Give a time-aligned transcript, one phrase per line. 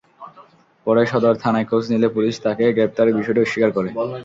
[0.87, 3.89] পরে সদর থানায় খোঁজ নিলে পুলিশ তাঁকে গ্রেপ্তারের বিষয়টি অস্বীকার করে।